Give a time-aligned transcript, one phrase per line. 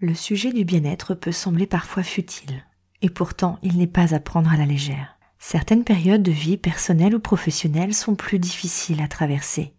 [0.00, 2.64] Le sujet du bien-être peut sembler parfois futile,
[3.02, 5.18] et pourtant il n'est pas à prendre à la légère.
[5.40, 9.74] Certaines périodes de vie personnelle ou professionnelle sont plus difficiles à traverser.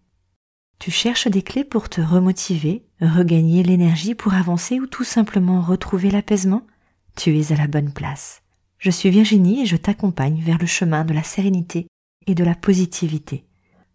[0.77, 6.11] Tu cherches des clés pour te remotiver, regagner l'énergie pour avancer ou tout simplement retrouver
[6.11, 6.67] l'apaisement?
[7.15, 8.41] Tu es à la bonne place.
[8.77, 11.87] Je suis Virginie et je t'accompagne vers le chemin de la sérénité
[12.27, 13.45] et de la positivité.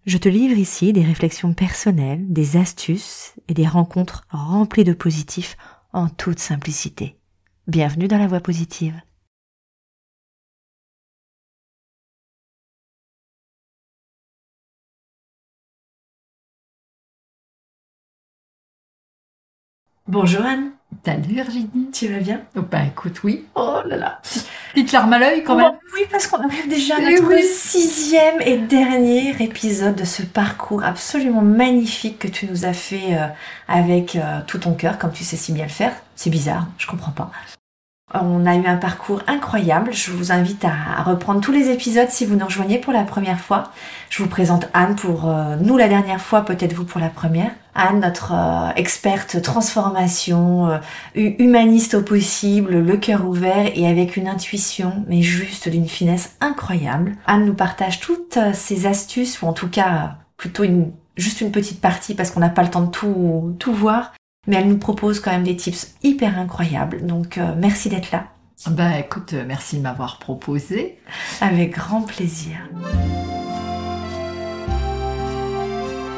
[0.06, 5.58] Je te livre ici des réflexions personnelles, des astuces et des rencontres remplies de positifs
[5.94, 7.16] en toute simplicité.
[7.68, 9.00] Bienvenue dans la voie positive.
[20.07, 20.73] Bonjour Anne.
[21.04, 21.90] Salut Virginie?
[21.93, 22.40] Tu vas bien?
[22.57, 23.44] Oh, Bah écoute, oui.
[23.54, 24.21] Oh là là.
[24.72, 25.72] Petite larme à l'œil quand même.
[25.94, 31.43] oui, parce qu'on arrive déjà à notre sixième et dernier épisode de ce parcours absolument
[31.43, 33.27] magnifique que tu nous as fait euh,
[33.69, 35.92] avec euh, tout ton cœur, comme tu sais si bien le faire.
[36.17, 37.31] C'est bizarre, je comprends pas.
[38.12, 39.92] On a eu un parcours incroyable.
[39.92, 43.41] Je vous invite à reprendre tous les épisodes si vous nous rejoignez pour la première
[43.41, 43.72] fois.
[44.08, 47.50] Je vous présente Anne pour euh, nous la dernière fois, peut-être vous pour la première.
[47.75, 50.78] Anne, notre euh, experte transformation, euh,
[51.14, 57.16] humaniste au possible, le cœur ouvert et avec une intuition, mais juste d'une finesse incroyable.
[57.27, 61.80] Anne nous partage toutes ses astuces, ou en tout cas plutôt une, juste une petite
[61.80, 64.12] partie parce qu'on n'a pas le temps de tout, tout voir
[64.47, 67.06] mais elle nous propose quand même des tips hyper incroyables.
[67.06, 68.25] Donc euh, merci d'être là.
[68.70, 70.98] Ben écoute, euh, merci de m'avoir proposé.
[71.41, 72.56] Avec grand plaisir.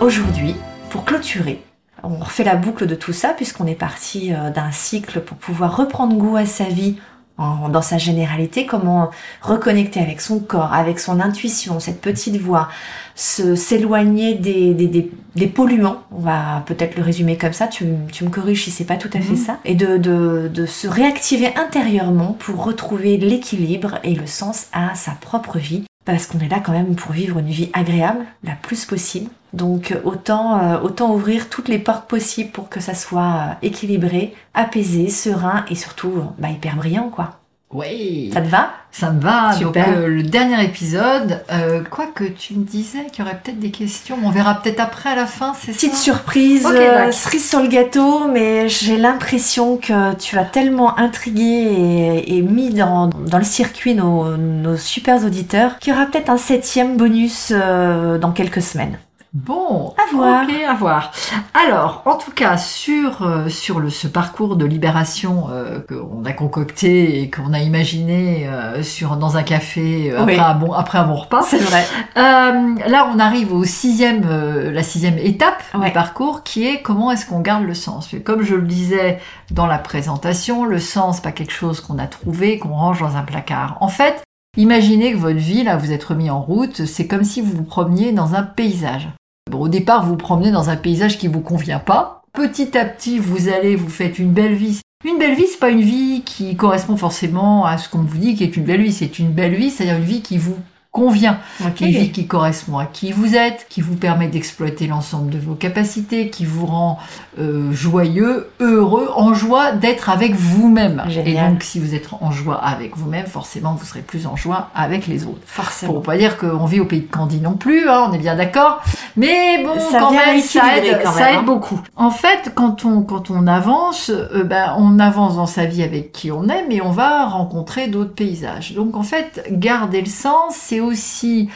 [0.01, 0.55] Aujourd'hui,
[0.91, 1.63] pour clôturer,
[2.03, 5.77] on refait la boucle de tout ça puisqu'on est parti euh, d'un cycle pour pouvoir
[5.77, 6.99] reprendre goût à sa vie
[7.39, 9.11] dans sa généralité, comment
[9.43, 12.69] reconnecter avec son corps, avec son intuition, cette petite voix,
[13.15, 18.31] s'éloigner des, des, des, polluants, on va peut-être le résumer comme ça, tu, tu me
[18.31, 19.37] corriges si c'est pas tout à fait mhm.
[19.37, 24.95] ça, et de, de, de se réactiver intérieurement pour retrouver l'équilibre et le sens à
[24.95, 28.53] sa propre vie, parce qu'on est là quand même pour vivre une vie agréable, la
[28.53, 29.31] plus possible.
[29.57, 34.35] Donc autant, euh, autant ouvrir toutes les portes possibles pour que ça soit euh, équilibré,
[34.55, 37.41] apaisé, serein et surtout euh, bah, hyper brillant quoi.
[37.73, 38.31] Oui.
[38.33, 38.71] Ça te va?
[38.93, 39.53] Ça me va.
[39.53, 39.87] Super.
[39.87, 43.73] Donc, le dernier épisode, euh, quoi que tu me disais qu'il y aurait peut-être des
[43.73, 44.17] questions.
[44.23, 45.79] On verra peut-être après à la fin, c'est ça?
[45.79, 52.25] Petite surprise, euh, cerise sur le gâteau, mais j'ai l'impression que tu as tellement intrigué
[52.27, 56.39] et, mis dans, dans, le circuit nos, nos super auditeurs qu'il y aura peut-être un
[56.39, 58.99] septième bonus euh, dans quelques semaines.
[59.37, 60.45] Bon, à voir.
[60.45, 61.13] Ok, à voir.
[61.53, 66.33] Alors, en tout cas, sur euh, sur le ce parcours de libération euh, qu'on a
[66.33, 71.05] concocté et qu'on a imaginé euh, sur dans un café après, un bon après un
[71.05, 71.43] bon repas.
[71.43, 71.85] C'est vrai.
[72.15, 74.25] là, on arrive au sixième
[74.73, 78.15] la sixième étape du parcours qui est comment est-ce qu'on garde le sens?
[78.25, 79.21] Comme je le disais
[79.51, 83.23] dans la présentation, le sens pas quelque chose qu'on a trouvé qu'on range dans un
[83.23, 83.77] placard.
[83.83, 84.23] En fait,
[84.59, 87.63] Imaginez que votre vie, là, vous êtes remis en route, c'est comme si vous vous
[87.63, 89.11] promeniez dans un paysage.
[89.53, 92.23] Au départ, vous vous promenez dans un paysage qui vous convient pas.
[92.33, 94.81] Petit à petit, vous allez, vous faites une belle vie.
[95.05, 98.35] Une belle vie, c'est pas une vie qui correspond forcément à ce qu'on vous dit
[98.35, 98.93] qui est une belle vie.
[98.93, 100.57] C'est une belle vie, c'est-à-dire une vie qui vous
[100.97, 105.39] convient, une vie qui correspond à qui vous êtes, qui vous permet d'exploiter l'ensemble de
[105.39, 106.99] vos capacités, qui vous rend
[107.39, 111.05] euh, joyeux, heureux, en joie d'être avec vous-même.
[111.27, 114.71] Et donc, si vous êtes en joie avec vous-même, forcément, vous serez plus en joie
[114.75, 115.43] avec les autres.
[115.45, 115.93] Forcément.
[115.93, 118.35] Pour pas dire qu'on vit au pays de Candy non plus, hein, on est bien
[118.35, 118.81] d'accord.
[119.17, 121.43] Mais bon, quand même, ça aide, ça aide hein.
[121.43, 121.79] beaucoup.
[121.95, 126.13] En fait, quand on quand on avance, euh, ben, on avance dans sa vie avec
[126.13, 128.73] qui on est, mais on va rencontrer d'autres paysages.
[128.73, 131.49] Donc, en fait, garder le sens, c'est aussi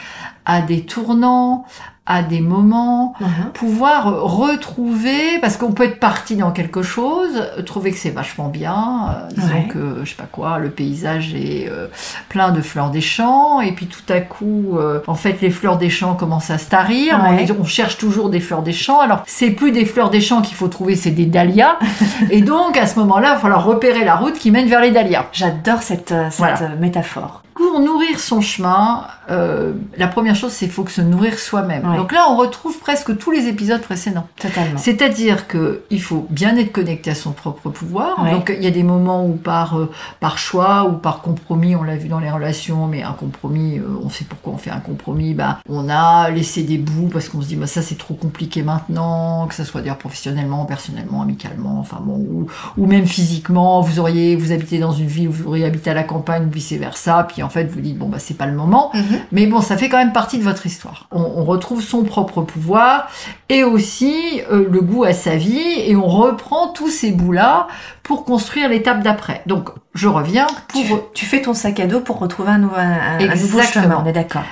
[0.45, 1.65] à des tournants,
[2.07, 3.51] à des moments, uh-huh.
[3.53, 9.05] pouvoir retrouver, parce qu'on peut être parti dans quelque chose, trouver que c'est vachement bien,
[9.09, 11.87] euh, disons que, je sais pas quoi, le paysage est euh,
[12.27, 15.77] plein de fleurs des champs, et puis tout à coup, euh, en fait, les fleurs
[15.77, 17.19] des champs commencent à se tarir,
[17.57, 20.57] on, cherche toujours des fleurs des champs, alors c'est plus des fleurs des champs qu'il
[20.57, 21.77] faut trouver, c'est des dahlias,
[22.31, 24.91] et donc à ce moment-là, il va falloir repérer la route qui mène vers les
[24.91, 25.27] dahlias.
[25.31, 27.43] J'adore cette, cette métaphore.
[27.61, 31.83] Pour nourrir son chemin, euh, la première chose, c'est qu'il faut que se nourrir soi-même.
[31.95, 34.27] Donc là, on retrouve presque tous les épisodes précédents.
[34.35, 34.77] Totalement.
[34.77, 38.25] C'est-à-dire que il faut bien être connecté à son propre pouvoir.
[38.31, 41.83] Donc il y a des moments où par euh, par choix ou par compromis, on
[41.83, 44.79] l'a vu dans les relations, mais un compromis, euh, on sait pourquoi on fait un
[44.79, 45.33] compromis.
[45.33, 48.63] Bah, on a laissé des bouts parce qu'on se dit, bah ça c'est trop compliqué
[48.63, 52.47] maintenant, que ça soit d'ailleurs professionnellement, personnellement, amicalement, enfin bon, ou,
[52.77, 53.81] ou même physiquement.
[53.81, 57.27] Vous auriez, vous habitez dans une ville, vous auriez habité à la campagne, vice versa.
[57.31, 59.19] Puis en fait vous dites bon bah c'est pas le moment, Mhm.
[59.31, 61.07] mais bon ça fait quand même partie de votre histoire.
[61.11, 63.09] On, on retrouve son propre pouvoir
[63.49, 67.67] et aussi euh, le goût à sa vie et on reprend tous ces bouts là
[68.03, 69.41] pour construire l'étape d'après.
[69.45, 72.75] Donc je reviens pour Tu, tu fais ton sac à dos pour retrouver un, nouveau-
[72.77, 73.83] un, un nouveau Exactement.
[73.83, 74.43] chemin, on est d'accord.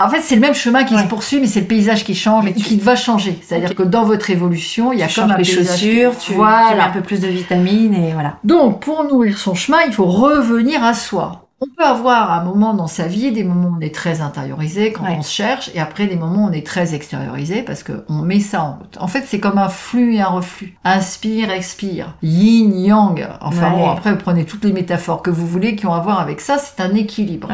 [0.00, 1.02] En fait, c'est le même chemin qui Ouais.
[1.02, 3.38] se poursuit, mais c'est le paysage qui change et tu- qui va changer.
[3.46, 6.26] C'est-à-dire que dans votre évolution, il y a Tu comme un les chaussures, qui- tu,
[6.32, 6.74] tu voilà.
[6.74, 8.38] mets un peu plus de vitamines et voilà.
[8.42, 11.43] Donc, pour nourrir son chemin, il faut revenir à soi.
[11.66, 14.92] On peut avoir un moment dans sa vie, des moments où on est très intériorisé
[14.92, 15.16] quand Ouais.
[15.18, 18.40] on se cherche, et après des moments où on est très extériorisé parce qu'on met
[18.40, 18.96] ça en route.
[19.00, 20.76] En fait, c'est comme un flux et un reflux.
[20.84, 22.14] Inspire, expire.
[22.22, 23.26] Yin, yang.
[23.40, 23.78] Enfin Ouais.
[23.78, 26.40] bon, après, vous prenez toutes les métaphores que vous voulez qui ont à voir avec
[26.40, 27.48] ça, c'est un équilibre.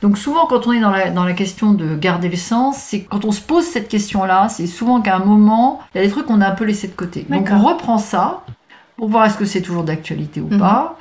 [0.00, 3.00] Donc souvent, quand on est dans la, dans la question de garder le sens, c'est
[3.02, 6.10] quand on se pose cette question-là, c'est souvent qu'à un moment, il y a des
[6.10, 7.26] trucs qu'on a un peu laissés de côté.
[7.28, 8.42] Donc on reprend ça
[8.96, 10.58] pour voir est-ce que c'est toujours d'actualité ou Mhm.
[10.58, 10.96] pas.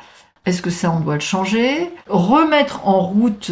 [0.46, 1.92] Est-ce que ça, on doit le changer?
[2.08, 3.52] Remettre en route,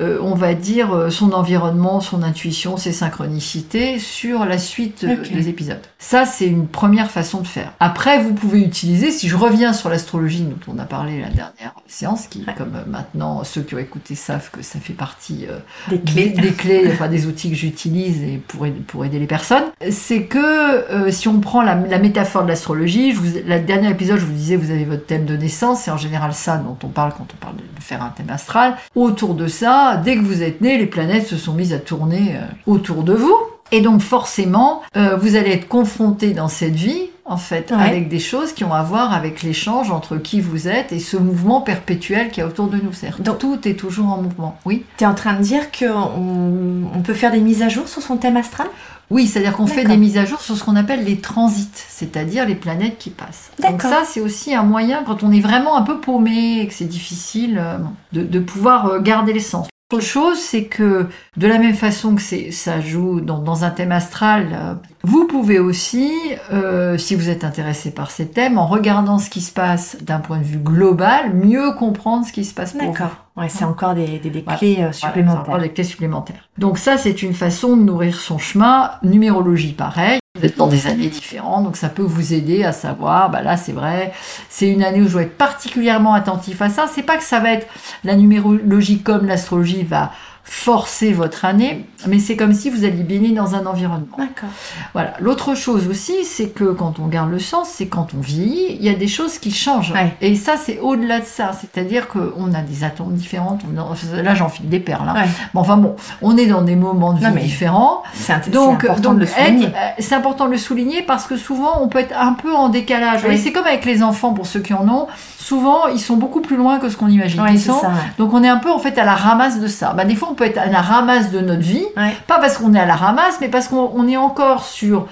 [0.00, 5.16] euh, on va dire, euh, son environnement, son intuition, ses synchronicités sur la suite euh,
[5.32, 5.80] des épisodes.
[5.98, 7.72] Ça, c'est une première façon de faire.
[7.80, 11.72] Après, vous pouvez utiliser, si je reviens sur l'astrologie dont on a parlé la dernière
[11.86, 12.54] séance, qui, Ouais.
[12.56, 15.58] comme euh, maintenant, ceux qui ont écouté savent que ça fait partie euh,
[15.88, 16.28] Des des, clés.
[16.42, 20.24] des clés, enfin des outils que j'utilise et pour, aider- pour aider les personnes, c'est
[20.24, 24.18] que euh, si on prend la, la métaphore de l'astrologie, je vous, la dernière épisode,
[24.18, 26.88] je vous disais, vous avez votre thème de naissance, c'est en général ça dont on
[26.88, 28.76] parle quand on parle de faire un thème astral.
[28.94, 32.34] Autour de ça, dès que vous êtes né, les planètes se sont mises à tourner
[32.34, 33.36] euh, autour de vous.
[33.72, 37.82] Et donc forcément, euh, vous allez être confronté dans cette vie, en fait, Ouais.
[37.82, 41.16] avec des choses qui ont à voir avec l'échange entre qui vous êtes et ce
[41.16, 42.92] mouvement perpétuel qui est autour de nous.
[42.92, 44.56] C'est-à-dire Donc- tout est toujours en mouvement.
[44.64, 44.84] Oui.
[44.98, 48.02] Tu es en train de dire qu'on on peut faire des mises à jour sur
[48.02, 48.68] son thème astral?
[49.10, 52.44] Oui, c'est-à-dire qu'on fait des mises à jour sur ce qu'on appelle les transits, c'est-à-dire
[52.44, 53.50] les planètes qui passent.
[53.62, 56.74] Donc ça, c'est aussi un moyen, quand on est vraiment un peu paumé et que
[56.74, 57.78] c'est difficile, euh,
[58.12, 59.68] de, de pouvoir garder le sens.
[59.92, 61.06] Autre chose, c'est que
[61.36, 64.74] de la même façon que c'est, ça joue dans, dans un thème astral, euh,
[65.04, 66.10] vous pouvez aussi,
[66.52, 70.18] euh, si vous êtes intéressé par ces thèmes, en regardant ce qui se passe d'un
[70.18, 72.92] point de vue global, mieux comprendre ce qui se passe pour vous.
[72.92, 73.26] D'accord.
[73.36, 75.42] Ouais, c'est encore des, des, des clés euh, Voilà, supplémentaires.
[75.44, 76.48] c'est encore des clés supplémentaires.
[76.58, 78.90] Donc ça, c'est une façon de nourrir son chemin.
[79.04, 80.18] Numérologie, pareil.
[80.38, 83.56] Vous êtes dans des années différentes, donc ça peut vous aider à savoir, bah là
[83.56, 84.12] c'est vrai,
[84.48, 86.86] c'est une année où je dois être particulièrement attentif à ça.
[86.92, 87.66] C'est pas que ça va être
[88.04, 90.12] la numérologie comme l'astrologie va
[90.48, 94.16] forcer votre année, mais c'est comme si vous alliez baigner dans un environnement.
[94.16, 94.48] D'accord.
[94.92, 95.14] Voilà.
[95.20, 98.84] L'autre chose aussi, c'est que quand on garde le sens, c'est quand on vieillit, il
[98.84, 99.90] y a des choses qui changent.
[99.90, 100.14] Ouais.
[100.20, 101.50] Et ça, c'est au-delà de ça.
[101.60, 103.58] C'est-à-dire qu'on a des atomes différents.
[103.68, 105.08] On- Là, j'en file des perles.
[105.08, 105.14] hein.
[105.14, 105.28] Ouais.
[105.52, 108.02] Mais enfin bon, on est dans des moments de vie Non, différents.
[108.14, 109.66] C'est Donc, important donc de le souligner.
[109.66, 112.68] euh, c'est important de le souligner parce que souvent, on peut être un peu en
[112.68, 113.22] décalage.
[113.26, 113.34] Oui.
[113.34, 115.08] Et c'est comme avec les enfants, pour ceux qui en ont.
[115.38, 117.42] Souvent, ils sont beaucoup plus loin que ce qu'on imagine.
[117.50, 117.88] Ils sont- ça.
[117.88, 117.94] ouais.
[118.18, 119.92] Donc, on est un peu en fait à la ramasse de ça.
[119.92, 121.84] Bah, des fois, on peut être à la ramasse de notre vie.
[121.96, 122.12] Ouais.
[122.26, 125.08] Pas parce qu'on est à la ramasse, mais parce qu'on on est encore sur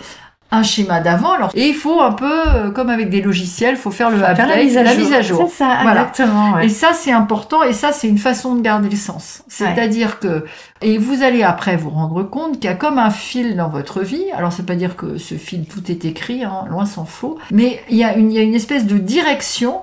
[0.50, 1.32] un schéma d'avant.
[1.32, 4.30] Alors, et il faut un peu, euh, comme avec des logiciels, faut faire le Faire
[4.30, 5.46] update, la mise à jour.
[5.48, 6.02] C'est ça, Voilà.
[6.02, 6.52] exactement.
[6.52, 6.66] ouais.
[6.66, 9.42] Et ça, c'est important, et ça, c'est une façon de garder le sens.
[9.48, 10.44] C'est-à-dire que,
[10.80, 14.02] et vous allez après vous rendre compte qu'il y a comme un fil dans votre
[14.02, 14.26] vie.
[14.36, 17.36] Alors, c'est pas dire que ce fil, tout est écrit, hein, loin s'en faut.
[17.50, 19.80] Mais il y a une, il y a une espèce de direction,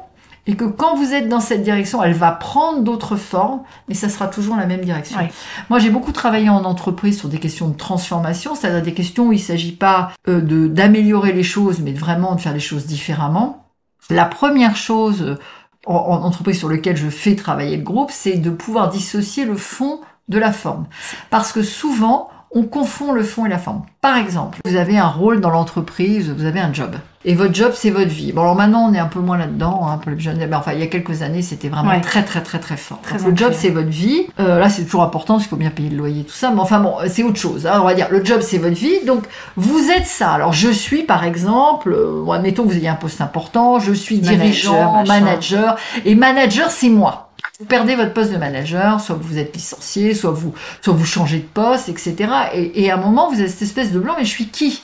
[0.48, 4.10] et que quand vous êtes dans cette direction, elle va prendre d'autres formes, mais ça
[4.10, 5.20] sera toujours la même direction.
[5.20, 5.32] Ouais.
[5.70, 9.34] Moi, j'ai beaucoup travaillé en entreprise sur des questions de transformation, c'est-à-dire des questions où
[9.34, 12.86] il s'agit pas euh, de d'améliorer les choses, mais de vraiment de faire les choses
[12.86, 13.68] différemment.
[14.10, 15.38] La première chose euh,
[15.86, 19.56] en, en entreprise sur lequel je fais travailler le groupe, c'est de pouvoir dissocier le
[19.56, 20.88] fond de la forme.
[21.30, 23.84] Parce que souvent, on confond le fond et la forme.
[24.02, 26.96] Par exemple, vous avez un rôle dans l'entreprise, vous avez un job.
[27.24, 28.32] Et votre job, c'est votre vie.
[28.32, 30.38] Bon, alors maintenant, on est un peu moins là-dedans, hein, un peu les jeunes.
[30.40, 32.02] Mais enfin, il y a quelques années, c'était vraiment Ouais.
[32.02, 33.00] très, très, très, très fort.
[33.04, 34.24] Très Donc, le job, c'est votre vie.
[34.40, 36.50] Euh, là, c'est toujours important parce qu'il faut bien payer le loyer, tout ça.
[36.50, 37.68] Mais enfin, bon, c'est autre chose.
[37.68, 37.78] hein.
[37.80, 39.06] on va dire, le job, c'est votre vie.
[39.06, 40.32] Donc, vous êtes ça.
[40.32, 44.16] Alors, je suis, par exemple, euh, admettons que vous ayez un poste important, je suis
[44.20, 45.20] Manager, dirigeant, machin.
[45.22, 45.76] manager.
[46.06, 47.28] Et manager, c'est moi.
[47.62, 50.52] Vous perdez votre poste de manager, soit vous êtes licencié, soit vous,
[50.82, 52.16] soit vous changez de poste, etc.
[52.54, 54.84] Et, et à un moment, vous avez cette espèce de blanc, mais je suis qui?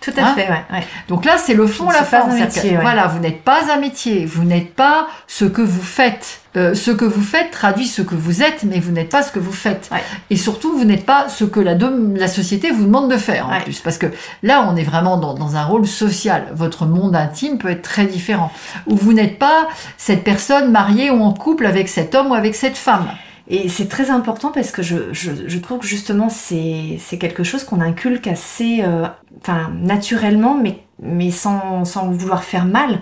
[0.00, 0.34] Tout à Hein?
[0.34, 0.64] fait, ouais.
[0.72, 0.86] ouais.
[1.08, 2.32] Donc là, c'est le fond, la forme.
[2.34, 2.82] métier, ouais.
[2.82, 6.40] Voilà, vous n'êtes pas un métier, vous n'êtes pas ce que vous faites.
[6.58, 9.30] Euh, ce que vous faites traduit ce que vous êtes, mais vous n'êtes pas ce
[9.30, 9.88] que vous faites.
[9.92, 10.02] Ouais.
[10.30, 13.80] Et surtout, vous n'êtes pas ce que la, société vous demande de faire en plus.
[13.80, 14.06] Parce que
[14.42, 16.48] là, on est vraiment dans, dans un rôle social.
[16.54, 18.50] Votre monde intime peut être très différent.
[18.86, 22.56] Où vous n'êtes pas cette personne mariée ou en couple avec cet homme ou avec
[22.56, 23.06] cette femme.
[23.46, 27.44] Et c'est très important parce que je, je, je trouve que justement c'est c'est quelque
[27.44, 29.06] chose qu'on inculque assez euh,
[29.40, 33.00] enfin naturellement mais mais sans, sans vouloir faire mal.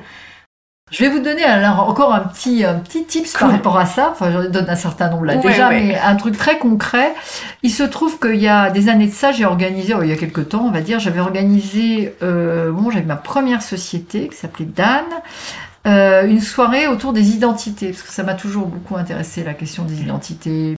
[0.93, 4.11] Je vais vous donner alors encore un petit, un petit tips par rapport à ça.
[4.13, 7.13] Enfin, j'en donne un certain nombre là déjà, mais un truc très concret.
[7.65, 10.13] Il se trouve qu'il y a des années de ça, j'ai organisé, oh, il y
[10.13, 14.37] a quelques temps, on va dire, j'avais organisé, euh, bon, j'avais ma première société qui
[14.37, 15.05] s'appelait Dan.
[15.89, 19.85] Euh, une soirée autour des identités, parce que ça m'a toujours beaucoup intéressé la question
[19.85, 20.77] des identités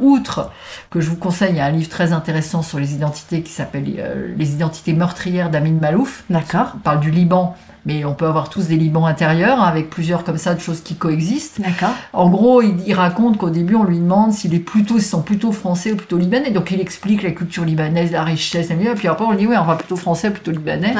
[0.00, 0.50] Outre
[0.90, 3.52] que je vous conseille, il y a un livre très intéressant sur les identités qui
[3.52, 6.24] s'appelle euh, Les identités meurtrières d'Amin Malouf.
[6.30, 6.72] D'accord.
[6.76, 7.56] On parle du Liban,
[7.86, 10.94] mais on peut avoir tous des Libans intérieurs avec plusieurs comme ça de choses qui
[10.94, 11.60] coexistent.
[11.60, 11.94] D'accord.
[12.12, 15.52] En gros, il, raconte qu'au début, on lui demande s'il est plutôt, s'ils sont plutôt
[15.52, 16.50] français ou plutôt libanais.
[16.50, 19.56] Donc il explique la culture libanaise, la richesse, et puis après on lui dit oui,
[19.58, 20.94] on va plutôt français, plutôt libanais.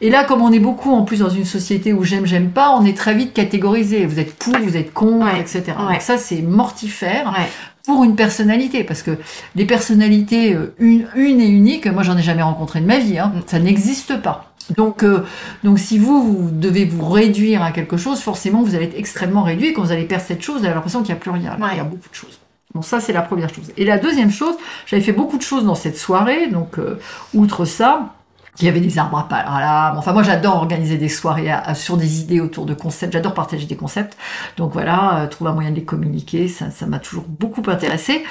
[0.00, 2.70] Et là, comme on est beaucoup en plus dans une société où j'aime, j'aime pas,
[2.70, 4.06] on est très vite catégorisé.
[4.06, 5.64] Vous êtes pour, vous êtes contre, etc.
[5.78, 7.34] Donc ça, c'est mortifère
[7.86, 9.12] pour une personnalité, parce que
[9.54, 13.18] les personnalités euh, une, une et unique, moi j'en ai jamais rencontré de ma vie,
[13.18, 14.52] hein, ça n'existe pas.
[14.70, 15.24] Donc, euh,
[15.62, 19.42] donc si vous, vous devez vous réduire à quelque chose, forcément vous allez être extrêmement
[19.42, 19.72] réduit.
[19.72, 21.56] Quand vous allez perdre cette chose, vous avez l'impression qu'il n'y a plus rien.
[21.72, 22.40] Il y a beaucoup de choses.
[22.74, 23.72] Bon, ça c'est la première chose.
[23.76, 24.54] Et la deuxième chose,
[24.86, 26.48] j'avais fait beaucoup de choses dans cette soirée.
[26.48, 26.98] Donc, euh,
[27.32, 28.15] outre ça,
[28.60, 29.98] il y avait des arbres à palabre.
[29.98, 33.12] Enfin, moi, j'adore organiser des soirées sur des idées autour de concepts.
[33.12, 34.16] J'adore partager des concepts.
[34.56, 38.24] Donc voilà, euh, trouver un moyen de les communiquer, ça, ça m'a toujours beaucoup intéressé.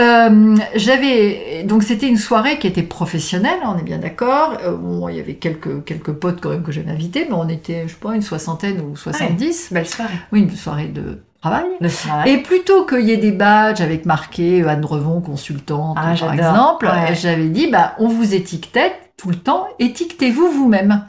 [0.00, 4.58] Euh, j'avais donc c'était une soirée qui était professionnelle, on est bien d'accord.
[4.64, 7.48] Euh, bon, il y avait quelques quelques potes quand même que j'avais invités, mais on
[7.48, 9.72] était, je sais pas, une soixantaine ou soixante-dix.
[9.72, 10.14] belle soirée.
[10.32, 11.66] Oui, une soirée de Travail.
[12.26, 16.90] Et plutôt qu'il y ait des badges avec marqué Anne Revon consultante ah, par exemple,
[17.12, 21.04] j'avais dit bah on vous étiquetait tout le temps, étiquetez-vous vous-même.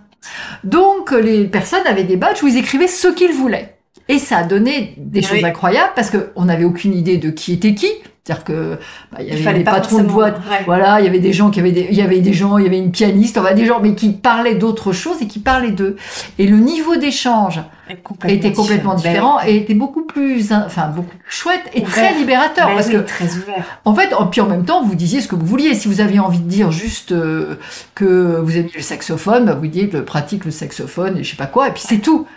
[0.64, 3.80] Donc les personnes avaient des badges où ils écrivaient ce qu'ils voulaient.
[4.08, 7.76] Et ça a donné des choses incroyables parce qu'on n'avait aucune idée de qui était
[7.76, 7.88] qui.
[8.24, 8.78] C'est-à-dire que
[9.12, 11.60] bah, il y avait des patrons de boîte, voilà, il y avait des gens qui
[11.60, 13.80] avaient des, il y avait des gens, il y avait une pianiste, enfin des gens,
[13.82, 15.96] mais qui parlaient d'autres choses et qui parlaient d'eux.
[16.38, 17.62] Et le niveau d'échange
[18.28, 22.68] était complètement différent ben et était beaucoup plus, enfin beaucoup plus chouette et très libérateur
[22.68, 23.80] ben parce que très ouvert.
[23.86, 25.74] En fait, puis en même temps, vous disiez ce que vous vouliez.
[25.74, 27.56] Si vous aviez envie de dire juste euh,
[27.96, 31.38] que vous aimiez le saxophone, bah, vous disiez que pratique le saxophone et je sais
[31.38, 32.28] pas quoi, et puis c'est tout.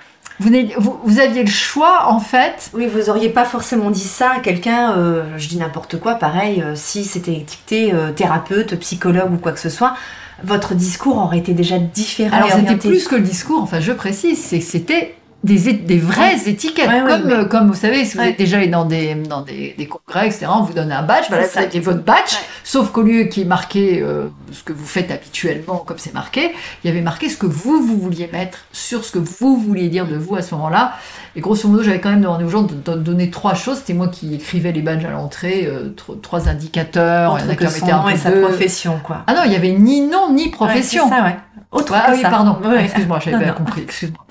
[0.41, 2.71] Vous, vous, aviez le choix, en fait.
[2.75, 6.63] Oui, vous auriez pas forcément dit ça à quelqu'un, euh, je dis n'importe quoi, pareil,
[6.63, 9.95] euh, si c'était étiqueté euh, thérapeute, psychologue ou quoi que ce soit,
[10.43, 12.37] votre discours aurait été déjà différent.
[12.37, 15.15] Alors c'était plus que le discours, enfin je précise, c'est c'était
[15.45, 19.15] des, des vraies étiquettes, comme, comme vous savez, si vous êtes déjà allé dans des,
[19.15, 22.91] dans des, des, congrès, etc., on vous donne un badge, voilà, c'est votre badge, sauf
[22.91, 24.05] qu'au lieu qui est marqué
[24.53, 27.83] ce que vous faites habituellement, comme c'est marqué, il y avait marqué ce que vous,
[27.83, 30.95] vous vouliez mettre sur ce que vous vouliez dire de vous à ce moment-là.
[31.37, 33.79] Et grosso modo, j'avais quand même demandé aux gens de, donner trois choses.
[33.79, 38.17] C'était moi qui écrivais les badges à l'entrée, euh, trois indicateurs, Entre son nom et
[38.17, 39.25] sa profession, quoi.
[39.27, 41.05] Ah non, il y avait ni nom ni profession.
[41.05, 41.37] c'est ça, ouais.
[41.73, 42.59] Autre ah, oui, pardon.
[42.79, 43.81] Excuse-moi, j'avais pas compris.
[43.81, 44.27] Excuse-moi.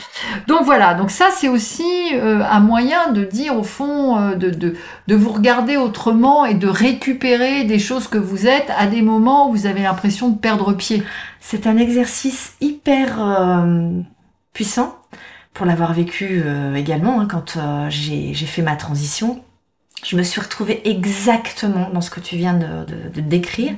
[0.48, 0.94] Donc voilà.
[0.94, 4.76] Donc ça, c'est aussi euh, un moyen de dire au fond, euh, de, de,
[5.08, 9.50] de vous regarder autrement et de récupérer des choses que vous êtes à des moments
[9.50, 11.04] où vous avez l'impression de perdre pied.
[11.40, 14.02] C'est un exercice hyper euh,
[14.54, 14.98] puissant
[15.54, 16.44] pour l'avoir vécu
[16.76, 17.58] également hein, quand
[17.90, 19.44] j'ai fait ma transition.
[20.04, 23.74] Je me suis retrouvée exactement dans ce que tu viens de, décrire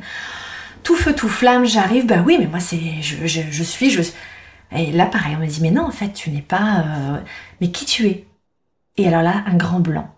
[0.83, 4.01] tout feu, tout flamme, j'arrive, bah oui, mais moi c'est, je, suis, je.
[4.75, 6.79] Et là, pareil, on me dit, mais non, en fait, tu n'es pas.
[6.79, 7.19] Euh,
[7.61, 8.25] mais qui tu es?
[8.97, 10.13] Et alors là, un grand blanc.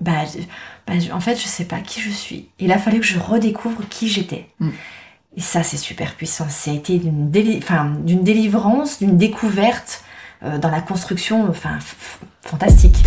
[0.00, 0.24] Bah,
[0.86, 2.48] bah, en fait, je sais pas qui je suis.
[2.58, 4.48] Il a fallu que je redécouvre qui j'étais.
[4.60, 4.70] Mm.
[5.36, 6.46] Et ça, c'est super puissant.
[6.48, 10.04] Ça a été d'une délivrance, d'une découverte
[10.44, 11.78] euh, dans la construction, enfin,
[12.42, 13.04] fantastique.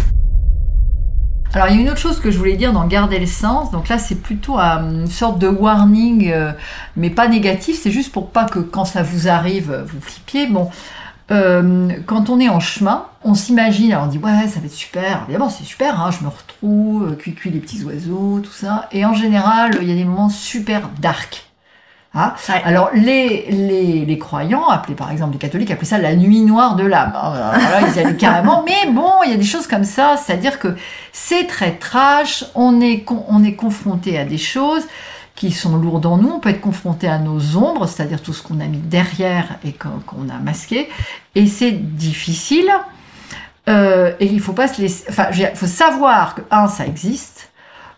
[1.54, 3.72] Alors il y a une autre chose que je voulais dire dans garder le sens.
[3.72, 6.52] Donc là c'est plutôt une sorte de warning, euh,
[6.96, 7.80] mais pas négatif.
[7.82, 10.48] C'est juste pour pas que quand ça vous arrive vous flippiez.
[10.48, 10.70] Bon,
[11.32, 14.74] euh, quand on est en chemin, on s'imagine, alors on dit ouais ça va être
[14.74, 15.24] super.
[15.24, 18.90] Évidemment c'est super, hein, je me retrouve, cuit les petits oiseaux, tout ça.
[18.92, 21.47] Et en général il y a des moments super dark.
[22.18, 22.34] Hein
[22.64, 26.76] Alors les, les, les, croyants, appelés par exemple les catholiques, appelaient ça la nuit noire
[26.76, 27.14] de l'âme.
[27.16, 27.34] Hein.
[27.54, 28.64] Alors ils y allaient carrément.
[28.66, 30.76] Mais bon, il y a des choses comme ça, c'est-à-dire que
[31.12, 34.84] c'est très trash, on est, on est confronté à des choses
[35.36, 38.42] qui sont lourdes en nous, on peut être confronté à nos ombres, c'est-à-dire tout ce
[38.42, 40.90] qu'on a mis derrière et qu'on a masqué,
[41.36, 42.72] et c'est difficile.
[43.70, 47.52] Euh, et il faut pas se laisser, enfin, il faut savoir que un, ça existe,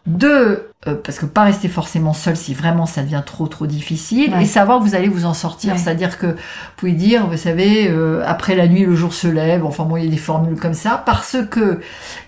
[0.08, 4.34] deux, euh, parce que pas rester forcément seul si vraiment ça devient trop trop difficile,
[4.40, 5.78] et savoir que vous allez vous en sortir.
[5.78, 6.36] C'est-à-dire que vous
[6.78, 9.66] pouvez dire, vous savez, euh, après la nuit le jour se lève.
[9.66, 11.82] Enfin bon, il y a des formules comme ça, parce que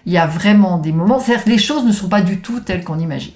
[0.06, 1.20] il y a vraiment des moments.
[1.20, 3.34] C'est-à-dire que les choses ne sont pas du tout telles qu'on imagine.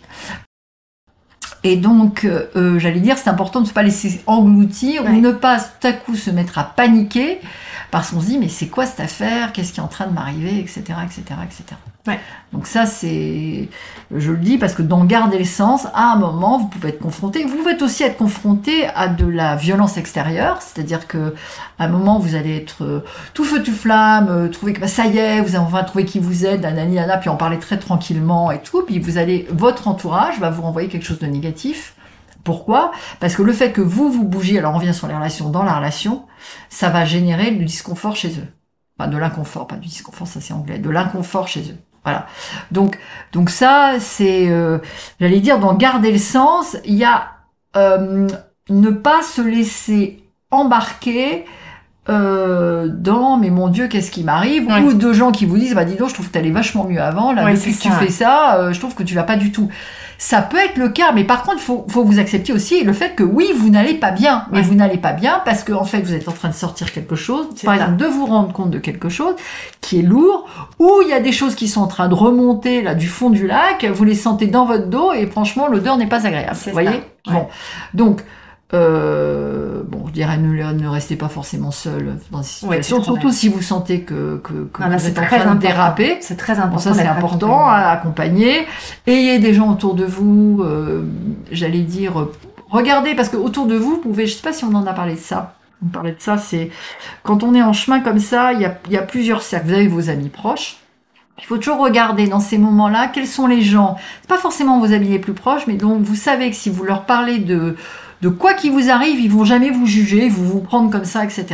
[1.64, 5.60] Et donc, euh, j'allais dire, c'est important de ne pas laisser engloutir ou ne pas
[5.60, 7.40] tout à coup se mettre à paniquer
[7.90, 9.52] parce qu'on se dit, mais c'est quoi cette affaire?
[9.52, 10.60] Qu'est-ce qui est en train de m'arriver?
[10.60, 10.82] Etc.
[10.82, 11.64] etc., etc.
[12.54, 13.70] Donc ça, c'est,
[14.16, 17.00] je le dis parce que dans garder le sens, à un moment, vous pouvez être
[17.00, 17.44] confronté.
[17.44, 21.34] Vous pouvez aussi être confronté à de la violence extérieure, c'est-à-dire que
[21.80, 24.88] à un moment, vous allez être euh, tout feu tout flamme, euh, trouver que bah,
[24.88, 27.60] ça y est, vous avez enfin trouvé qui vous êtes, nanani, nana, puis en parler
[27.60, 31.28] très tranquillement et tout, puis vous allez, votre entourage va vous renvoyer quelque chose de
[31.28, 31.96] négatif.
[32.46, 32.92] Pourquoi?
[33.20, 35.64] Parce que le fait que vous vous bougiez, alors on revient sur les relations dans
[35.64, 36.26] la relation,
[36.70, 38.48] ça va générer du disconfort chez eux.
[38.98, 41.78] Pas de l'inconfort, pas du disconfort, ça c'est anglais, de l'inconfort chez eux.
[42.06, 42.28] Voilà.
[42.72, 43.00] Donc,
[43.34, 44.78] donc ça, c'est, euh,
[45.20, 47.32] j'allais dire, dans garder le sens, il y a
[47.76, 48.28] euh,
[48.70, 51.46] ne pas se laisser embarquer
[52.08, 55.86] euh, dans mais mon Dieu qu'est-ce qui m'arrive ou de gens qui vous disent bah
[55.86, 58.60] dis donc je trouve que t'allais vachement mieux avant là depuis que tu fais ça
[58.60, 59.70] euh, je trouve que tu vas pas du tout.
[60.20, 62.94] Ça peut être le cas mais par contre il faut, faut vous accepter aussi le
[62.94, 65.84] fait que oui vous n'allez pas bien mais vous n'allez pas bien parce que en
[65.84, 68.70] fait vous êtes en train de sortir quelque chose par exemple de vous rendre compte
[68.70, 69.34] de quelque chose
[69.82, 70.46] qui est lourd
[70.78, 73.32] ou il y a des choses qui sont en train de remonter là du fond
[73.32, 76.72] du lac vous les sentez dans votre dos et franchement l'odeur n'est pas agréable vous
[76.72, 77.48] voyez bon.
[77.96, 78.22] Donc
[78.76, 83.50] euh, bon, je dirais ne, ne restez pas forcément seul dans ces situations, surtout si
[83.50, 86.18] vous sentez que, que, que vous êtes en train de déraper.
[86.22, 86.80] C'est très important.
[86.80, 88.68] ça, c'est important à accompagner.
[89.08, 91.04] Ayez des gens autour de vous, euh,
[91.52, 92.28] j'allais dire,
[92.70, 94.94] regardez, parce que autour de vous, vous pouvez, je sais pas si on en a
[94.94, 95.56] parlé de ça.
[95.86, 96.72] On parlait de ça, c'est
[97.24, 99.68] quand on est en chemin comme ça, il y a, y a plusieurs cercles.
[99.68, 100.78] Vous avez vos amis proches.
[101.38, 103.98] Il faut toujours regarder dans ces moments-là quels sont les gens.
[104.30, 107.04] Pas forcément vos amis les plus proches, mais donc vous savez que si vous leur
[107.04, 107.76] parlez de
[108.26, 111.24] de quoi qu'il vous arrive, ils vont jamais vous juger, vous vous prendre comme ça,
[111.24, 111.46] etc.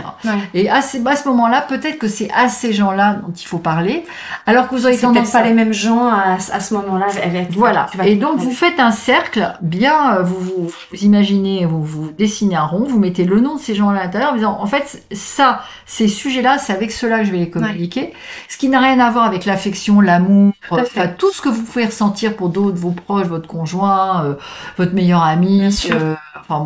[0.53, 3.57] Et à, ce, à ce moment-là, peut-être que c'est à ces gens-là dont il faut
[3.57, 4.05] parler,
[4.45, 7.07] alors que vous aurez tendance pas les mêmes gens à, à ce moment-là.
[7.25, 7.87] Avec, voilà.
[8.05, 12.63] Et donc vous faites un cercle, bien, euh, vous, vous, imaginez, vous, vous dessinez un
[12.63, 15.63] rond, vous mettez le nom de ces gens-là à l'intérieur, en disant, en fait, ça,
[15.85, 18.13] ces sujets-là, c'est avec cela que je vais les communiquer.
[18.47, 21.87] Ce qui n'a rien à voir avec l'affection, l'amour, enfin, tout ce que vous pouvez
[21.87, 24.35] ressentir pour d'autres, vos proches, votre conjoint, euh,
[24.77, 26.60] votre meilleur ami, euh, enfin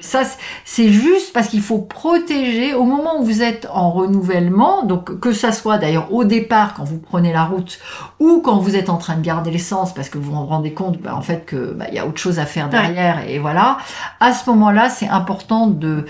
[0.00, 0.22] ça
[0.64, 5.32] c'est juste parce qu'il faut protéger au moment où vous êtes en renouvellement, donc que
[5.32, 7.78] ça soit d'ailleurs au départ quand vous prenez la route
[8.18, 10.98] ou quand vous êtes en train de garder l'essence parce que vous vous rendez compte
[10.98, 13.78] bah, en fait que bah, il y a autre chose à faire derrière et voilà.
[14.20, 16.06] À ce moment-là, c'est important de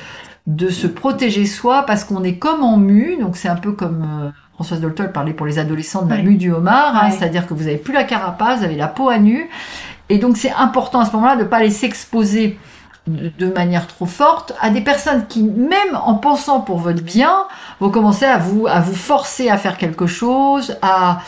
[0.49, 4.03] de se protéger soi parce qu'on est comme en mue, donc c'est un peu comme
[4.03, 7.53] euh, Françoise Doltol parlait pour les adolescents de la mue du homard, hein, c'est-à-dire que
[7.53, 9.51] vous avez plus la carapace, vous avez la peau à nu,
[10.09, 12.59] et donc c'est important à ce moment-là de pas aller s'exposer
[13.09, 17.45] de manière trop forte à des personnes qui, même en pensant pour votre bien,
[17.81, 21.21] vont commencer à vous, à vous forcer à faire quelque chose, à,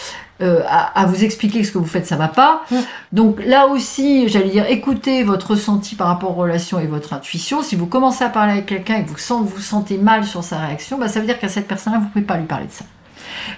[0.42, 2.62] euh, à, vous expliquer que ce que vous faites, ça va pas.
[2.70, 2.76] Mm.
[3.12, 7.62] Donc là aussi, j'allais dire, écoutez votre ressenti par rapport aux relations et votre intuition.
[7.62, 10.58] Si vous commencez à parler avec quelqu'un et que vous, vous sentez mal sur sa
[10.58, 12.84] réaction, bah, ça veut dire qu'à cette personne-là, vous pouvez pas lui parler de ça.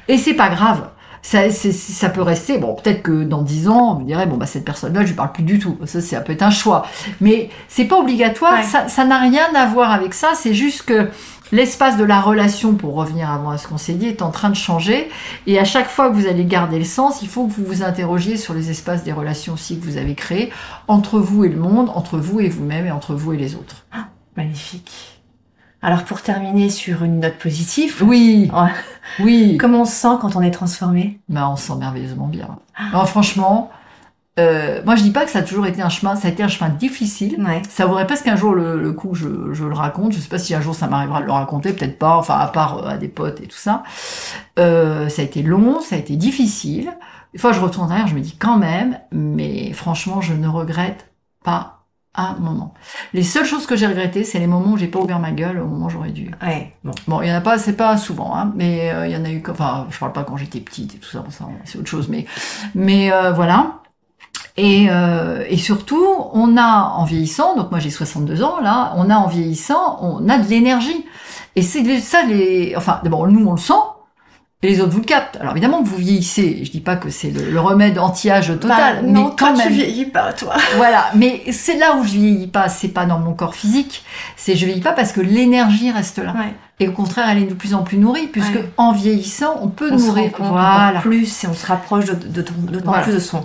[0.09, 0.89] Et c'est pas grave
[1.23, 2.59] ça, ça peut rester.
[2.59, 5.15] Bon, peut-être que dans dix ans, on me dirait bon bah cette personne-là, je lui
[5.15, 5.79] parle plus du tout.
[5.87, 6.85] Ça, ça peut être un choix,
[7.21, 8.63] mais c'est pas obligatoire.
[8.65, 10.33] Ça, n'a rien à voir avec ça.
[10.35, 11.09] C'est juste que
[11.53, 14.51] l'espace de la relation, pour revenir avant à ce qu'on s'est dit, est en train
[14.51, 15.09] de changer.
[15.47, 17.83] Et à chaque fois que vous allez garder le sens, il faut que vous vous
[17.85, 20.53] interrogiez sur les espaces des relations aussi que vous avez créés
[20.89, 23.87] entre vous et le monde, entre vous et vous-même et entre vous et les autres.
[23.93, 25.12] Ah, magnifique.
[25.83, 28.03] Alors pour terminer sur une note positive.
[28.03, 28.51] Oui.
[29.19, 29.57] oui.
[29.59, 31.19] Comment on se sent quand on est transformé?
[31.29, 32.57] Ben on se sent merveilleusement bien.
[32.77, 33.05] Ah.
[33.05, 33.71] franchement,
[34.39, 36.45] euh, moi je dis pas que ça a toujours été un chemin, ça a été
[36.45, 37.45] un chemin difficile.
[37.45, 37.63] Ouais.
[37.69, 40.13] Ça vaudrait presque un jour le, coup je, je, le raconte.
[40.13, 42.17] Je sais pas si un jour ça m'arrivera de le raconter, peut-être pas.
[42.17, 43.83] Enfin à part euh, à des potes et tout ça.
[44.61, 46.93] Euh, ça a été long, ça a été difficile.
[47.33, 51.11] Des fois je retourne derrière, je me dis quand même, mais franchement je ne regrette
[51.43, 51.82] pas
[52.15, 52.75] un moment.
[53.15, 55.59] Les seules choses que j'ai regrettées, c'est les moments où j'ai pas ouvert ma gueule
[55.59, 56.31] au moment où j'aurais dû.
[56.43, 56.75] Ouais.
[56.85, 59.17] Bon, bon, il y en a pas, c'est pas souvent, hein, mais euh, il y
[59.17, 59.43] en a eu.
[59.49, 62.27] Enfin, je parle pas quand j'étais petite et tout ça, ça c'est autre chose, mais
[62.75, 63.79] mais euh, voilà.
[64.59, 69.09] Et, euh, et surtout, on a en vieillissant, donc moi j'ai 62 ans là, on
[69.09, 71.07] a en vieillissant, on a de l'énergie.
[71.57, 73.73] Et c'est ça les, enfin d'abord nous on le sent,
[74.63, 75.37] et les autres vous le captent.
[75.41, 79.03] Alors évidemment que vous vieillissez, je dis pas que c'est le, remède anti-âge total, bah,
[79.03, 79.67] non, mais quand toi, même.
[79.67, 80.55] tu vieillis pas, toi.
[80.77, 84.05] voilà, mais c'est là où je vieillis pas, c'est pas dans mon corps physique,
[84.37, 86.35] c'est je vieillis pas parce que l'énergie reste là.
[86.81, 89.91] Et au contraire, elle est de plus en plus nourrie, puisque en vieillissant, on peut
[89.93, 90.33] on nourrir.
[90.37, 91.01] Se voilà.
[91.01, 93.45] plus et on se rapproche de, de, de, plus de son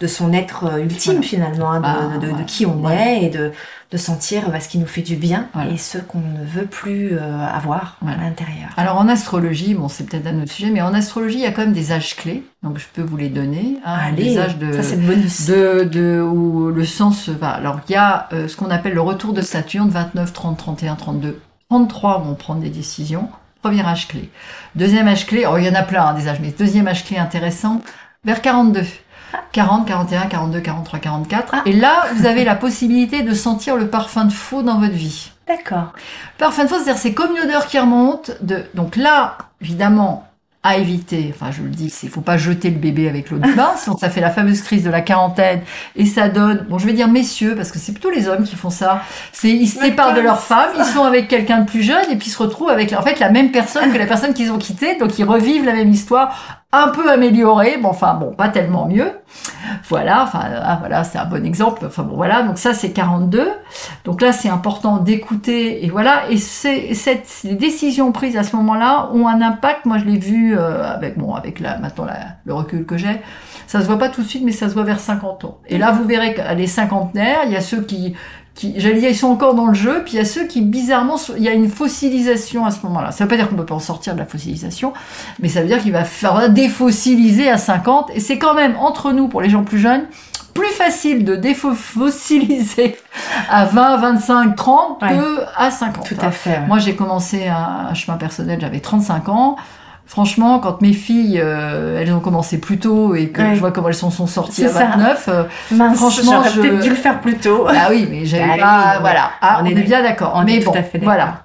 [0.00, 2.96] de son être ultime finalement, hein, Ah, de, de- de qui on Ouais.
[3.20, 3.52] est et de,
[3.90, 5.72] de sentir bah, ce qui nous fait du bien Voilà.
[5.72, 8.18] et ce qu'on ne veut plus euh, avoir Voilà.
[8.18, 8.70] à l'intérieur.
[8.78, 11.52] Alors en astrologie, bon c'est peut-être un autre sujet, mais en astrologie il y a
[11.52, 13.76] quand même des âges clés, donc je peux vous les donner.
[13.84, 15.46] hein, Allez, des âges de, ça c'est bonus.
[15.46, 17.50] de, de où le sens va.
[17.50, 20.94] Alors il y a euh, ce qu'on appelle le retour de Saturne, 29, 30, 31,
[20.94, 23.28] 32, 33 vont prendre des décisions.
[23.62, 24.30] Premier âge clé.
[24.76, 27.04] Deuxième âge clé, oh, il y en a plein hein, des âges, mais deuxième âge
[27.04, 27.82] clé intéressant,
[28.24, 28.80] vers 42.
[29.52, 31.52] 40, 41, 42, 43, 44.
[31.52, 31.62] Ah.
[31.66, 35.32] Et là, vous avez la possibilité de sentir le parfum de faux dans votre vie.
[35.46, 35.92] D'accord.
[36.38, 38.32] Parfum de faux, c'est-à-dire c'est comme une odeur qui remonte.
[38.42, 38.64] De...
[38.74, 40.30] Donc là, évidemment,
[40.62, 43.50] à éviter, enfin je le dis, il faut pas jeter le bébé avec l'eau du
[43.54, 45.62] bain, sinon ça fait la fameuse crise de la quarantaine
[45.96, 48.56] et ça donne, bon je vais dire messieurs, parce que c'est plutôt les hommes qui
[48.56, 49.00] font ça,
[49.32, 52.16] c'est ils se séparent de leur femme, ils sont avec quelqu'un de plus jeune et
[52.16, 54.58] puis ils se retrouvent avec en fait la même personne que la personne qu'ils ont
[54.58, 58.86] quittée, donc ils revivent la même histoire, un peu améliorée, bon enfin bon, pas tellement
[58.86, 59.10] mieux.
[59.88, 61.84] Voilà, enfin ah, voilà, c'est un bon exemple.
[61.86, 63.48] Enfin bon voilà, donc ça c'est 42.
[64.04, 68.54] Donc là c'est important d'écouter et voilà et c'est cette les décisions prises à ce
[68.56, 69.84] moment-là ont un impact.
[69.84, 73.20] Moi je l'ai vu euh, avec bon avec la maintenant la- le recul que j'ai.
[73.66, 75.58] Ça se voit pas tout de suite mais ça se voit vers 50 ans.
[75.66, 78.14] Et là vous verrez que les cinquantenaires, il y a ceux qui
[78.54, 80.60] qui, j'allais dire, ils sont encore dans le jeu, puis il y a ceux qui,
[80.60, 83.10] bizarrement, il y a une fossilisation à ce moment-là.
[83.12, 84.92] Ça veut pas dire qu'on peut pas en sortir de la fossilisation,
[85.40, 89.12] mais ça veut dire qu'il va faire défossiliser à 50, et c'est quand même, entre
[89.12, 90.02] nous, pour les gens plus jeunes,
[90.52, 92.96] plus facile de défossiliser
[93.50, 95.08] à 20, 25, 30 Ouais.
[95.10, 96.06] que à 50.
[96.06, 96.60] Tout à fait.
[96.66, 99.56] Moi, j'ai commencé un chemin personnel, j'avais 35 ans.
[100.10, 103.54] Franchement, quand mes filles, euh, elles ont commencé plus tôt et que Ouais.
[103.54, 104.86] je vois comment elles sont sorties à C'est ça.
[104.96, 107.64] 29, euh, Mince, franchement, j'aurais je- peut-être dû le faire plus tôt.
[107.68, 109.30] ah oui, mais j'avais Bah pas, voilà.
[109.40, 110.42] Ah, on on, est est, bien d'accord.
[110.44, 111.44] Mais bon, voilà.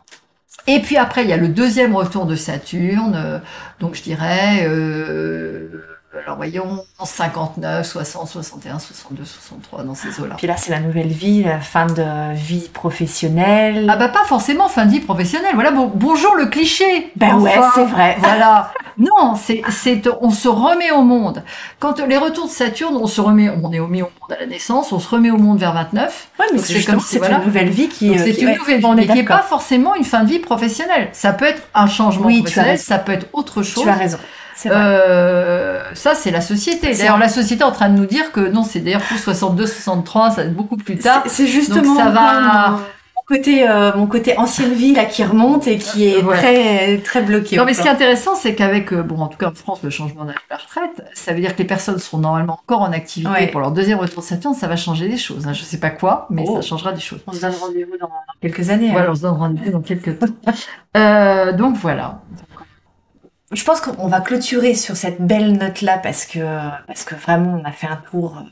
[0.65, 3.13] Et puis après, il y a le deuxième retour de Saturne.
[3.15, 3.37] euh,
[3.79, 5.69] donc je dirais, euh,
[6.19, 10.35] alors voyons, 59, 60, 61, 62, 63 dans ces eaux-là.
[10.37, 13.87] Puis là, c'est la nouvelle vie, la fin de vie professionnelle.
[13.89, 15.51] Ah bah pas forcément fin de vie professionnelle.
[15.53, 17.11] Voilà, bon, bonjour le cliché.
[17.15, 18.17] Ben ouais, c'est vrai.
[18.25, 18.71] Voilà.
[18.97, 21.43] Non, c'est, c'est, on se remet au monde.
[21.79, 24.45] Quand les retours de Saturne, on se remet, on est mis au monde à la
[24.45, 26.29] naissance, on se remet au monde vers 29.
[26.39, 27.39] Ouais, mais c'est comme si, c'est voilà.
[27.39, 28.07] une nouvelle vie qui.
[28.09, 30.23] Donc euh, c'est qui- une ouais, nouvelle vie, mais qui n'est pas forcément une fin
[30.23, 31.09] de vie professionnelle.
[31.11, 33.83] Ça peut être un changement Oui, professionnel, ça peut être autre chose.
[33.83, 34.17] Tu as raison.
[34.65, 36.93] Euh, ça, c'est la société.
[36.95, 39.65] D'ailleurs, la société est en train de nous dire que non, c'est d'ailleurs plus 62,
[39.67, 41.23] 63, ça va être beaucoup plus tard.
[41.27, 45.65] C'est- justement ça va- mon mon côté, euh, mon côté ancienne vie là qui remonte
[45.65, 46.37] et qui est Ouais.
[46.37, 47.57] très, très bloqué.
[47.57, 49.79] Non, mais ce qui est intéressant, c'est qu'avec, euh, bon, en tout cas en France,
[49.81, 52.81] le changement d'âge de la retraite, ça veut dire que les personnes seront normalement encore
[52.83, 53.47] en activité Ouais.
[53.47, 55.47] pour leur deuxième retour de Saturne, ça va changer des choses.
[55.47, 55.53] Hein.
[55.53, 56.57] Je sais pas quoi, mais Oh.
[56.61, 57.19] ça changera des choses.
[57.25, 58.91] On se donne rendez-vous dans, dans quelques années.
[58.91, 59.11] Voilà, hein.
[59.13, 60.27] on se donne rendez-vous dans quelques temps.
[60.95, 62.19] Euh, donc voilà.
[63.55, 66.39] Je pense qu'on va clôturer sur cette belle note-là parce que,
[66.87, 68.43] parce que vraiment, on a fait un tour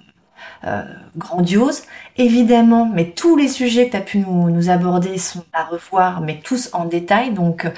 [0.66, 0.84] euh,
[1.18, 1.84] grandiose.
[2.18, 6.40] Évidemment, mais tous les sujets que tu as pu nous, aborder sont à revoir, mais
[6.44, 7.32] tous en détail.
[7.32, 7.70] Donc,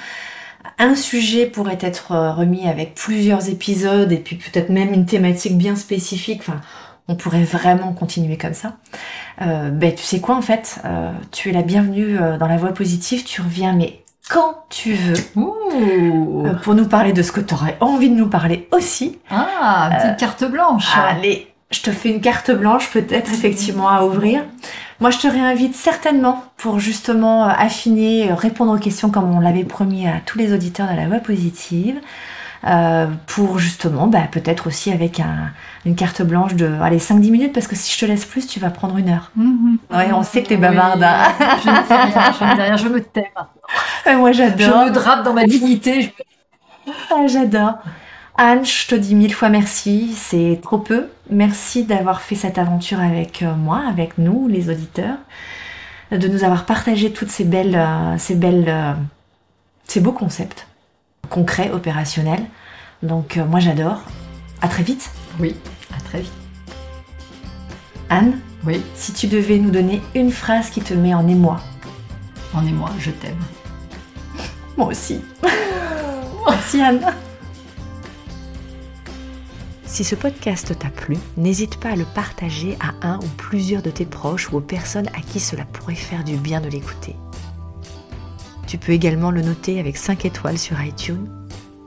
[0.80, 5.58] un sujet pourrait être euh, remis avec plusieurs épisodes et puis peut-être même une thématique
[5.58, 6.42] bien spécifique.
[6.42, 6.62] Enfin,
[7.08, 8.78] on pourrait vraiment continuer comme ça.
[9.42, 12.58] Euh, ben, tu sais quoi, en fait, euh, tu es la bienvenue euh, dans la
[12.58, 13.24] voie positive.
[13.24, 15.18] Tu reviens, mais quand tu veux.
[15.36, 16.46] Ouh.
[16.46, 19.20] Euh, pour nous parler de ce que tu aurais envie de nous parler aussi.
[19.30, 20.88] Ah, petite carte blanche.
[20.96, 24.44] Allez, je te fais une carte blanche peut-être effectivement à ouvrir.
[25.00, 29.40] Moi, je te réinvite certainement pour justement euh, affiner, euh, répondre aux questions comme on
[29.40, 32.00] l'avait promis à tous les auditeurs de la voix positive.
[32.65, 35.51] Euh, pour justement, bah, peut-être aussi avec un-
[35.86, 38.60] une carte blanche de allez 5-10 minutes parce que si je te laisse plus, tu
[38.60, 39.32] vas prendre une heure.
[39.91, 41.32] Ouais, on sait que t'es Oui, bavarde, hein.
[41.63, 44.19] je ne dis rien, je ne dis rien, je me tais maintenant.
[44.19, 44.86] moi, Je j'adore.
[44.86, 46.01] me drape dans ma dignité.
[46.01, 47.73] je- Ah, J'adore.
[48.38, 51.08] Anne, je te dis mille fois merci, c'est trop peu.
[51.30, 55.17] Merci d'avoir fait cette aventure avec euh, moi, avec nous, les auditeurs,
[56.12, 58.95] de nous avoir partagé toutes ces belles, euh, ces belles,
[59.88, 60.67] ces beaux concepts
[61.26, 62.46] concrets, opérationnels.
[63.04, 64.04] Donc euh, moi j'adore.
[64.62, 65.12] À très vite.
[65.40, 65.56] Oui,
[65.96, 66.32] à très vite.
[68.10, 71.60] Anne, Oui, si tu devais nous donner une phrase qui te met en émoi.
[72.54, 73.38] en moi, je t'aime.
[74.78, 75.22] Moi aussi.
[76.48, 77.14] Merci Anne.
[79.86, 83.90] Si ce podcast t'a plu, n'hésite pas à le partager à un ou plusieurs de
[83.90, 87.16] tes proches ou aux personnes à qui cela pourrait faire du bien de l'écouter.
[88.76, 91.30] Tu peux également le noter avec 5 étoiles sur iTunes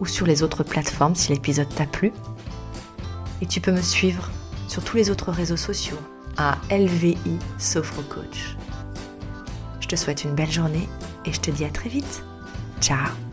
[0.00, 2.12] ou sur les autres plateformes si l'épisode t'a plu.
[3.42, 4.30] Et tu peux me suivre
[4.68, 5.98] sur tous les autres réseaux sociaux
[6.38, 7.18] à LVI
[7.58, 8.56] Sophro Coach.
[9.80, 10.88] Je te souhaite une belle journée
[11.26, 12.22] et je te dis à très vite.
[12.80, 13.27] Ciao